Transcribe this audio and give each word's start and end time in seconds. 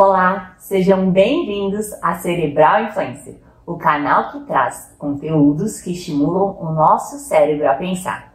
Olá, 0.00 0.54
sejam 0.58 1.10
bem-vindos 1.10 1.92
a 2.00 2.14
Cerebral 2.14 2.84
Influencer, 2.84 3.40
o 3.66 3.76
canal 3.76 4.30
que 4.30 4.46
traz 4.46 4.94
conteúdos 4.96 5.80
que 5.80 5.90
estimulam 5.90 6.56
o 6.60 6.72
nosso 6.72 7.18
cérebro 7.18 7.68
a 7.68 7.74
pensar. 7.74 8.32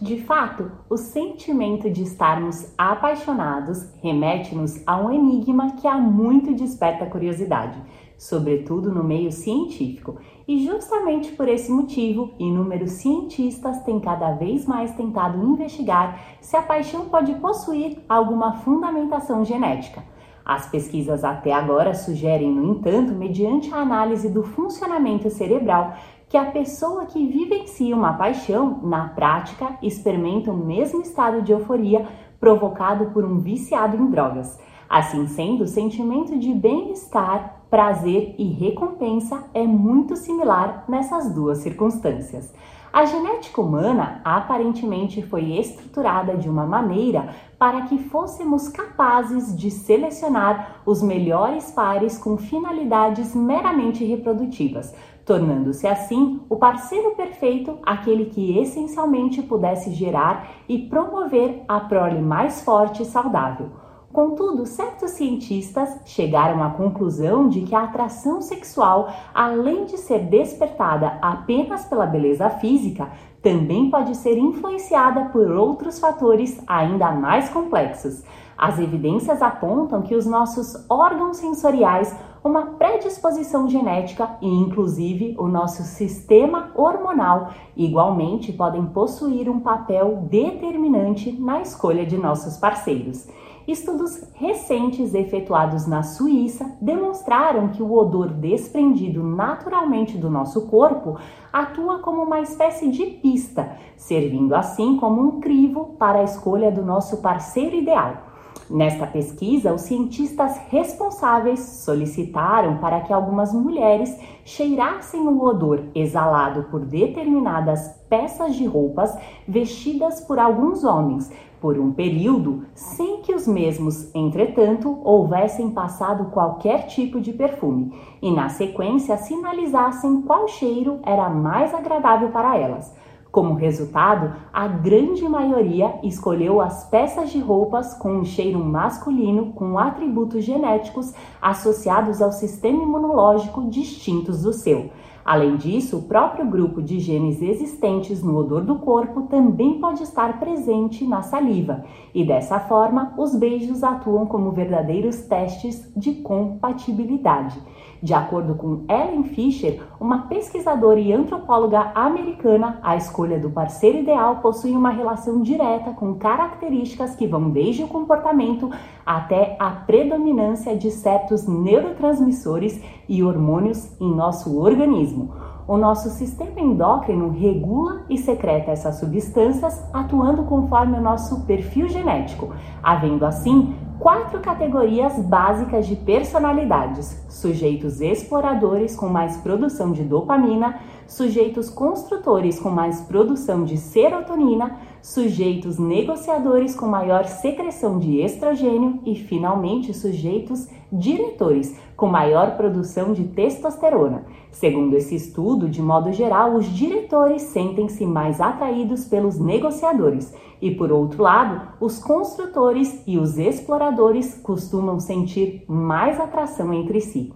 De 0.00 0.20
fato, 0.20 0.72
o 0.90 0.96
sentimento 0.96 1.88
de 1.88 2.02
estarmos 2.02 2.74
apaixonados 2.76 3.88
remete-nos 4.02 4.82
a 4.84 4.96
um 4.96 5.12
enigma 5.12 5.76
que 5.76 5.86
há 5.86 5.96
muito 5.96 6.52
desperta 6.56 7.06
curiosidade, 7.06 7.80
sobretudo 8.16 8.92
no 8.92 9.02
meio 9.02 9.30
científico, 9.30 10.16
e 10.46 10.64
justamente 10.66 11.32
por 11.32 11.48
esse 11.48 11.70
motivo, 11.70 12.32
inúmeros 12.38 12.92
cientistas 12.92 13.82
têm 13.82 13.98
cada 14.00 14.32
vez 14.32 14.66
mais 14.66 14.94
tentado 14.94 15.42
investigar 15.42 16.20
se 16.40 16.56
a 16.56 16.62
paixão 16.62 17.06
pode 17.06 17.34
possuir 17.34 17.98
alguma 18.08 18.54
fundamentação 18.58 19.44
genética. 19.44 20.02
As 20.44 20.68
pesquisas 20.70 21.24
até 21.24 21.52
agora 21.52 21.94
sugerem, 21.94 22.52
no 22.52 22.64
entanto, 22.64 23.12
mediante 23.14 23.72
a 23.72 23.78
análise 23.78 24.28
do 24.28 24.42
funcionamento 24.42 25.30
cerebral, 25.30 25.94
que 26.28 26.36
a 26.36 26.44
pessoa 26.46 27.06
que 27.06 27.26
vivencia 27.26 27.96
uma 27.96 28.12
paixão, 28.12 28.80
na 28.82 29.08
prática, 29.08 29.78
experimenta 29.80 30.50
o 30.50 30.56
mesmo 30.56 31.00
estado 31.00 31.40
de 31.40 31.52
euforia 31.52 32.06
provocado 32.38 33.06
por 33.06 33.24
um 33.24 33.38
viciado 33.38 33.96
em 33.96 34.10
drogas. 34.10 34.58
Assim 34.94 35.26
sendo, 35.26 35.64
o 35.64 35.66
sentimento 35.66 36.38
de 36.38 36.54
bem-estar, 36.54 37.62
prazer 37.68 38.36
e 38.38 38.44
recompensa 38.44 39.42
é 39.52 39.66
muito 39.66 40.14
similar 40.14 40.84
nessas 40.86 41.34
duas 41.34 41.58
circunstâncias. 41.58 42.54
A 42.92 43.04
genética 43.04 43.60
humana 43.60 44.20
aparentemente 44.24 45.20
foi 45.20 45.58
estruturada 45.58 46.36
de 46.36 46.48
uma 46.48 46.64
maneira 46.64 47.34
para 47.58 47.80
que 47.86 47.98
fôssemos 47.98 48.68
capazes 48.68 49.58
de 49.58 49.68
selecionar 49.68 50.82
os 50.86 51.02
melhores 51.02 51.72
pares 51.72 52.16
com 52.16 52.36
finalidades 52.36 53.34
meramente 53.34 54.04
reprodutivas, 54.04 54.94
tornando-se 55.26 55.88
assim 55.88 56.40
o 56.48 56.54
parceiro 56.54 57.16
perfeito, 57.16 57.80
aquele 57.82 58.26
que 58.26 58.56
essencialmente 58.60 59.42
pudesse 59.42 59.90
gerar 59.90 60.50
e 60.68 60.78
promover 60.78 61.64
a 61.66 61.80
prole 61.80 62.20
mais 62.20 62.62
forte 62.62 63.02
e 63.02 63.06
saudável. 63.06 63.82
Contudo, 64.14 64.64
certos 64.64 65.10
cientistas 65.10 65.98
chegaram 66.04 66.62
à 66.62 66.70
conclusão 66.70 67.48
de 67.48 67.62
que 67.62 67.74
a 67.74 67.82
atração 67.82 68.40
sexual, 68.40 69.12
além 69.34 69.86
de 69.86 69.98
ser 69.98 70.20
despertada 70.20 71.18
apenas 71.20 71.84
pela 71.86 72.06
beleza 72.06 72.48
física, 72.48 73.10
também 73.42 73.90
pode 73.90 74.16
ser 74.16 74.38
influenciada 74.38 75.24
por 75.30 75.50
outros 75.50 75.98
fatores 75.98 76.62
ainda 76.64 77.10
mais 77.10 77.48
complexos. 77.48 78.22
As 78.56 78.78
evidências 78.78 79.42
apontam 79.42 80.00
que 80.02 80.14
os 80.14 80.26
nossos 80.26 80.88
órgãos 80.88 81.38
sensoriais, 81.38 82.16
uma 82.44 82.66
predisposição 82.66 83.68
genética 83.68 84.36
e, 84.40 84.46
inclusive, 84.46 85.34
o 85.40 85.48
nosso 85.48 85.82
sistema 85.82 86.70
hormonal, 86.76 87.50
igualmente 87.76 88.52
podem 88.52 88.86
possuir 88.86 89.50
um 89.50 89.58
papel 89.58 90.28
determinante 90.30 91.32
na 91.32 91.60
escolha 91.60 92.06
de 92.06 92.16
nossos 92.16 92.56
parceiros. 92.58 93.26
Estudos 93.66 94.22
recentes 94.34 95.14
efetuados 95.14 95.86
na 95.86 96.02
Suíça 96.02 96.76
demonstraram 96.82 97.68
que 97.68 97.82
o 97.82 97.94
odor 97.94 98.28
desprendido 98.28 99.22
naturalmente 99.22 100.18
do 100.18 100.28
nosso 100.28 100.66
corpo 100.66 101.18
atua 101.50 102.00
como 102.00 102.22
uma 102.22 102.40
espécie 102.40 102.90
de 102.90 103.06
pista, 103.06 103.78
servindo 103.96 104.54
assim 104.54 104.98
como 104.98 105.22
um 105.22 105.40
crivo 105.40 105.96
para 105.98 106.18
a 106.18 106.24
escolha 106.24 106.70
do 106.70 106.84
nosso 106.84 107.22
parceiro 107.22 107.74
ideal. 107.74 108.33
Nesta 108.70 109.06
pesquisa, 109.06 109.74
os 109.74 109.82
cientistas 109.82 110.58
responsáveis 110.70 111.60
solicitaram 111.60 112.78
para 112.78 113.00
que 113.02 113.12
algumas 113.12 113.52
mulheres 113.52 114.18
cheirassem 114.44 115.20
o 115.20 115.42
odor 115.42 115.84
exalado 115.94 116.64
por 116.64 116.80
determinadas 116.80 118.02
peças 118.08 118.54
de 118.54 118.64
roupas 118.64 119.14
vestidas 119.46 120.20
por 120.22 120.38
alguns 120.38 120.82
homens 120.82 121.30
por 121.60 121.78
um 121.78 121.92
período, 121.92 122.66
sem 122.74 123.22
que 123.22 123.34
os 123.34 123.48
mesmos, 123.48 124.14
entretanto, 124.14 125.00
houvessem 125.02 125.70
passado 125.70 126.30
qualquer 126.30 126.86
tipo 126.88 127.18
de 127.18 127.32
perfume, 127.32 127.90
e 128.20 128.30
na 128.30 128.50
sequência 128.50 129.16
sinalizassem 129.16 130.20
qual 130.20 130.46
cheiro 130.46 131.00
era 131.02 131.30
mais 131.30 131.72
agradável 131.72 132.28
para 132.28 132.58
elas. 132.58 132.94
Como 133.34 133.54
resultado, 133.54 134.32
a 134.52 134.68
grande 134.68 135.28
maioria 135.28 135.98
escolheu 136.04 136.60
as 136.60 136.84
peças 136.84 137.32
de 137.32 137.40
roupas 137.40 137.92
com 137.92 138.18
um 138.18 138.24
cheiro 138.24 138.60
masculino 138.60 139.52
com 139.54 139.76
atributos 139.76 140.44
genéticos 140.44 141.12
associados 141.42 142.22
ao 142.22 142.30
sistema 142.30 142.84
imunológico 142.84 143.68
distintos 143.68 144.42
do 144.42 144.52
seu. 144.52 144.88
Além 145.24 145.56
disso, 145.56 145.98
o 145.98 146.02
próprio 146.02 146.44
grupo 146.44 146.82
de 146.82 147.00
genes 147.00 147.40
existentes 147.40 148.22
no 148.22 148.36
odor 148.36 148.62
do 148.62 148.76
corpo 148.76 149.22
também 149.22 149.80
pode 149.80 150.02
estar 150.02 150.38
presente 150.38 151.06
na 151.06 151.22
saliva, 151.22 151.84
e 152.14 152.22
dessa 152.24 152.60
forma, 152.60 153.14
os 153.16 153.34
beijos 153.34 153.82
atuam 153.82 154.26
como 154.26 154.52
verdadeiros 154.52 155.22
testes 155.22 155.90
de 155.96 156.16
compatibilidade. 156.16 157.58
De 158.02 158.12
acordo 158.12 158.54
com 158.54 158.84
Ellen 158.86 159.24
Fisher, 159.24 159.80
uma 159.98 160.26
pesquisadora 160.26 161.00
e 161.00 161.10
antropóloga 161.10 161.90
americana, 161.94 162.78
a 162.82 162.94
escolha 162.94 163.38
do 163.38 163.48
parceiro 163.48 164.00
ideal 164.00 164.40
possui 164.42 164.72
uma 164.72 164.90
relação 164.90 165.40
direta 165.40 165.92
com 165.92 166.14
características 166.16 167.16
que 167.16 167.26
vão 167.26 167.48
desde 167.48 167.82
o 167.82 167.88
comportamento 167.88 168.70
até 169.04 169.56
a 169.58 169.70
predominância 169.70 170.76
de 170.76 170.90
certos 170.90 171.46
neurotransmissores 171.46 172.80
e 173.08 173.22
hormônios 173.22 173.90
em 174.00 174.14
nosso 174.14 174.58
organismo. 174.58 175.34
O 175.66 175.78
nosso 175.78 176.10
sistema 176.10 176.60
endócrino 176.60 177.30
regula 177.30 178.02
e 178.10 178.18
secreta 178.18 178.70
essas 178.70 178.96
substâncias, 178.96 179.82
atuando 179.94 180.42
conforme 180.42 180.98
o 180.98 181.00
nosso 181.00 181.46
perfil 181.46 181.88
genético, 181.88 182.52
havendo 182.82 183.24
assim 183.24 183.74
quatro 183.98 184.40
categorias 184.40 185.18
básicas 185.20 185.86
de 185.86 185.96
personalidades: 185.96 187.24
sujeitos 187.30 188.02
exploradores 188.02 188.94
com 188.94 189.08
mais 189.08 189.38
produção 189.38 189.92
de 189.92 190.02
dopamina, 190.02 190.80
sujeitos 191.06 191.70
construtores 191.70 192.60
com 192.60 192.68
mais 192.68 193.00
produção 193.00 193.64
de 193.64 193.78
serotonina, 193.78 194.78
sujeitos 195.04 195.78
negociadores 195.78 196.74
com 196.74 196.86
maior 196.86 197.26
secreção 197.26 197.98
de 197.98 198.22
estrogênio 198.22 199.00
e, 199.04 199.14
finalmente, 199.14 199.92
sujeitos 199.92 200.66
diretores 200.90 201.78
com 201.94 202.06
maior 202.06 202.56
produção 202.56 203.12
de 203.12 203.24
testosterona. 203.24 204.24
Segundo 204.50 204.96
esse 204.96 205.14
estudo, 205.14 205.68
de 205.68 205.82
modo 205.82 206.10
geral, 206.10 206.54
os 206.54 206.64
diretores 206.64 207.42
sentem-se 207.42 208.06
mais 208.06 208.40
atraídos 208.40 209.04
pelos 209.04 209.38
negociadores 209.38 210.34
e, 210.58 210.70
por 210.70 210.90
outro 210.90 211.22
lado, 211.22 211.74
os 211.78 211.98
construtores 211.98 213.02
e 213.06 213.18
os 213.18 213.36
exploradores 213.36 214.40
costumam 214.42 214.98
sentir 214.98 215.66
mais 215.68 216.18
atração 216.18 216.72
entre 216.72 217.02
si. 217.02 217.30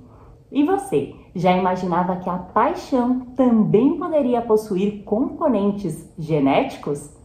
E 0.50 0.64
você, 0.64 1.12
já 1.34 1.54
imaginava 1.54 2.16
que 2.16 2.30
a 2.30 2.38
paixão 2.38 3.26
também 3.36 3.98
poderia 3.98 4.40
possuir 4.40 5.04
componentes 5.04 6.10
genéticos? 6.18 7.17